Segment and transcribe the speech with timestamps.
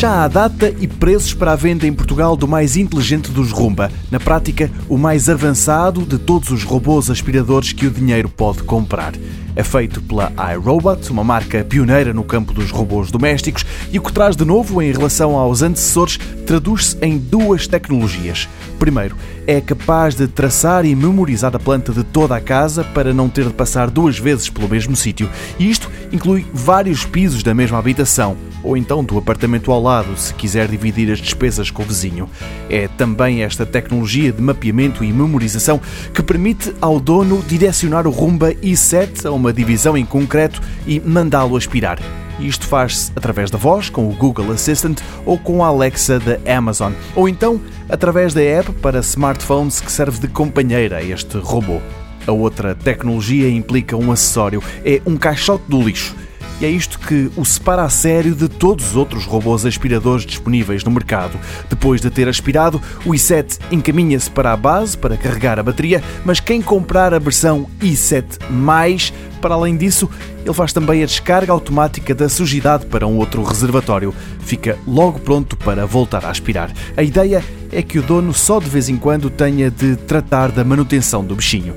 [0.00, 3.92] Já há data e preços para a venda em Portugal do mais inteligente dos Rumba.
[4.10, 9.12] Na prática, o mais avançado de todos os robôs aspiradores que o dinheiro pode comprar.
[9.54, 14.10] É feito pela iRobot, uma marca pioneira no campo dos robôs domésticos, e o que
[14.10, 18.48] traz de novo em relação aos antecessores traduz-se em duas tecnologias.
[18.78, 19.14] Primeiro,
[19.46, 23.44] é capaz de traçar e memorizar a planta de toda a casa para não ter
[23.44, 25.28] de passar duas vezes pelo mesmo sítio.
[25.58, 30.32] E isto inclui vários pisos da mesma habitação, ou então do apartamento ao lado, se
[30.34, 32.28] quiser dividir as despesas com o vizinho.
[32.68, 35.80] É também esta tecnologia de mapeamento e memorização
[36.14, 41.56] que permite ao dono direcionar o Rumba i7 a uma divisão em concreto e mandá-lo
[41.56, 41.98] aspirar.
[42.38, 46.92] Isto faz-se através da voz, com o Google Assistant ou com a Alexa da Amazon,
[47.14, 51.80] ou então através da app para smartphones que serve de companheira a este robô.
[52.26, 56.14] A outra tecnologia implica um acessório, é um caixote do lixo
[56.60, 60.84] e é isto que o separa a sério de todos os outros robôs aspiradores disponíveis
[60.84, 61.38] no mercado.
[61.68, 66.38] Depois de ter aspirado, o i7 encaminha-se para a base para carregar a bateria, mas
[66.38, 70.08] quem comprar a versão i7, para além disso,
[70.44, 74.14] ele faz também a descarga automática da sujidade para um outro reservatório.
[74.40, 76.70] Fica logo pronto para voltar a aspirar.
[76.94, 80.62] A ideia é que o dono só de vez em quando tenha de tratar da
[80.62, 81.74] manutenção do bichinho.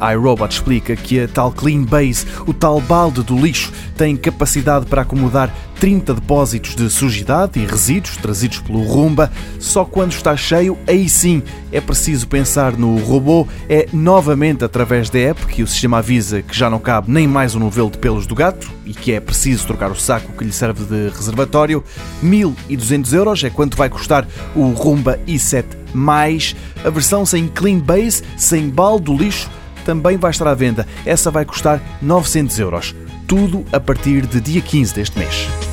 [0.00, 4.86] A iRobot explica que a tal Clean Base, o tal balde do lixo, tem capacidade
[4.86, 9.30] para acomodar 30 depósitos de sujidade e resíduos trazidos pelo Rumba.
[9.60, 13.46] Só quando está cheio, aí sim é preciso pensar no robô.
[13.68, 17.54] É novamente através da app que o sistema avisa que já não cabe nem mais
[17.54, 20.52] um novelo de pelos do gato e que é preciso trocar o saco que lhe
[20.52, 21.84] serve de reservatório.
[22.22, 26.54] 1200 euros é quanto vai custar o Rumba i7 mais
[26.84, 29.50] a versão sem Clean Base, sem balde do lixo
[29.86, 30.86] também vai estar à venda.
[31.06, 32.94] Essa vai custar 900 euros.
[33.26, 35.65] Tudo a partir de dia 15 deste mês.